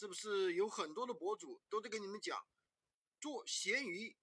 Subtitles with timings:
[0.00, 2.42] 是不是有很多的博主都在跟你们讲
[3.20, 4.16] 做闲鱼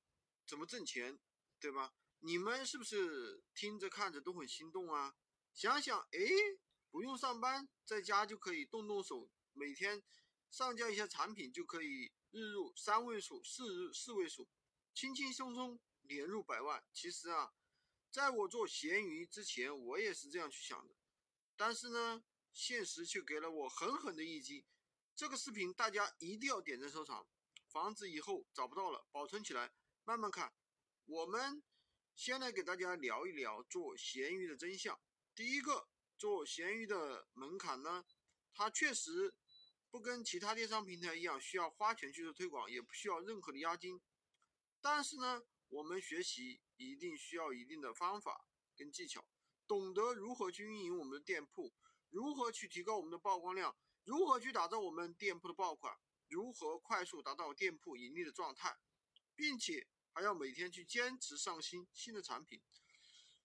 [0.43, 1.19] 怎么挣钱，
[1.59, 1.93] 对吧？
[2.17, 5.15] 你们是不是听着看着都很心动啊？
[5.53, 6.19] 想想，哎，
[6.89, 10.03] 不用上班，在家就可以动动手，每天
[10.49, 14.49] 上架一下产品就可以日入三位数、四日四位数，
[14.95, 16.83] 轻轻松松年入百万。
[16.91, 17.53] 其实啊，
[18.09, 20.95] 在我做闲鱼之前，我也是这样去想的，
[21.55, 24.65] 但是呢，现实却给了我狠狠的一击。
[25.17, 27.25] 这个视频大家一定要点赞收藏，
[27.65, 30.53] 防止以后找不到了，保存起来慢慢看。
[31.05, 31.63] 我们
[32.13, 35.01] 先来给大家聊一聊做闲鱼的真相。
[35.33, 35.89] 第一个，
[36.19, 38.05] 做闲鱼的门槛呢，
[38.53, 39.33] 它确实
[39.89, 43.99] 不跟其他电商平台一样需要花钱去做推广，也不需要任何的押金。
[44.79, 49.25] 但是呢，我们学习一定需要一定的方法跟技巧，
[49.65, 51.73] 懂得如何去运营我们的店铺，
[52.11, 53.75] 如何去提高我们的曝光量。
[54.07, 55.93] 如何去打造我们店铺的爆款？
[56.29, 58.79] 如何快速达到店铺盈利的状态，
[59.35, 62.63] 并且还要每天去坚持上新新的产品。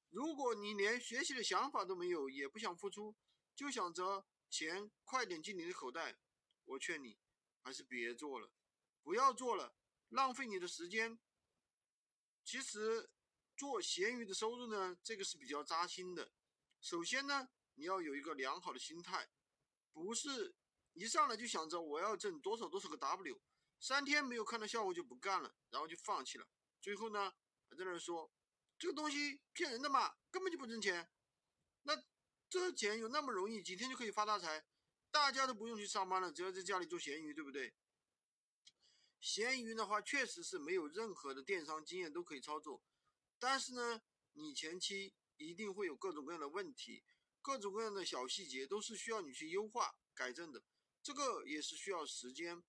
[0.08, 3.16] 如果你连学习的想法都没有，也不想付出，
[3.56, 6.16] 就想着钱快点进你的口袋，
[6.62, 7.18] 我劝你
[7.60, 8.52] 还是别做了，
[9.02, 9.74] 不要做了，
[10.10, 11.18] 浪费你的时间。
[12.44, 13.10] 其实
[13.56, 16.30] 做闲鱼的收入呢，这个是比较扎心的。
[16.80, 19.28] 首先呢，你要有一个良好的心态。
[19.92, 20.54] 不是
[20.94, 23.40] 一上来就想着我要挣多少多少个 W，
[23.78, 26.46] 三天没有看到效果就不干了，然后就放弃了。
[26.80, 27.32] 最后呢，
[27.68, 28.32] 还在那说
[28.78, 31.08] 这个东西骗人的嘛，根本就不挣钱。
[31.82, 32.02] 那
[32.48, 34.64] 这钱有那么容易，几天就可以发大财？
[35.10, 37.74] 大家都不用去上班了，只要在家里做闲鱼，对不对？
[39.20, 42.82] 闲鱼的话，确实是没有任何的电商经验都可以操作，
[43.38, 47.04] 但是呢，你前期一定会有各种各样的问题。
[47.42, 50.62] 各种各样的小细节都是需要你去优化改正的，
[51.02, 52.62] 这个也是需要时间。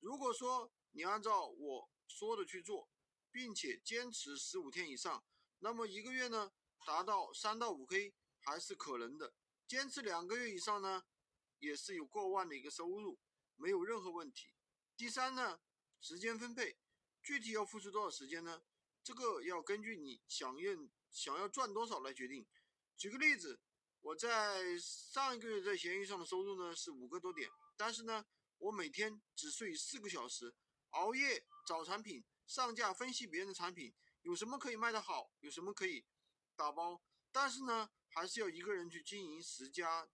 [0.00, 2.88] 如果说你按照我说的去做，
[3.30, 5.22] 并且坚持十五天以上，
[5.58, 6.52] 那么一个月呢
[6.86, 9.34] 达到三到五 K 还是可能的。
[9.66, 11.04] 坚持两个月以上呢，
[11.58, 13.20] 也是有过万的一个收入，
[13.56, 14.54] 没有任何问题。
[14.96, 15.60] 第三呢，
[16.00, 16.78] 时间分配，
[17.22, 18.62] 具体要付出多少时间呢？
[19.02, 22.46] 这个要根据你想要想要赚多少来决定。
[22.96, 23.60] 举个例子。
[24.04, 28.26] 我在上一个月在闲鱼上的收入呢是五个多点，但是呢，
[28.58, 30.54] 我每天只睡四个小时，
[30.90, 36.04] 熬夜找产品上架，分析别人的产品有什么可以卖得好，有什么可以
[36.54, 40.06] 打包，但是呢，还是要一个人去经营十家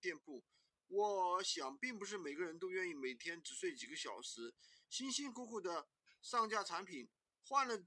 [0.00, 0.42] 店铺。
[0.86, 4.54] 我想，并不是每个人都愿意每天只睡几个小时，
[4.88, 5.86] 辛辛苦苦的
[6.22, 7.10] 上架产品，
[7.42, 7.78] 换了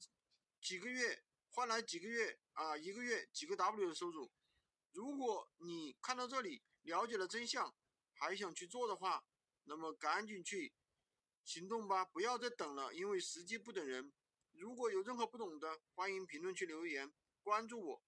[0.61, 4.31] 几个月，换来几个月啊，一个月几个 W 的收入。
[4.97, 7.71] 如果你看到这里了解了真相，
[8.13, 9.23] 还想去做的话，
[9.65, 10.73] 那么赶紧去
[11.43, 14.11] 行动吧，不要再等了，因为时机不等人。
[14.53, 17.13] 如果有任何不懂的，欢迎评论区留言，
[17.43, 18.03] 关注我，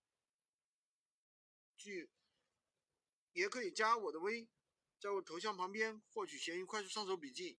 [1.77, 2.09] 去
[3.33, 4.50] 也可以加我的微，
[5.00, 7.47] 在我头像旁边获取闲鱼快速上手笔记。